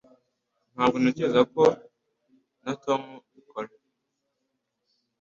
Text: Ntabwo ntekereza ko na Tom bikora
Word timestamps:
Ntabwo 0.73 0.95
ntekereza 0.97 1.41
ko 1.53 1.63
na 2.63 2.73
Tom 2.83 3.01
bikora 3.33 3.69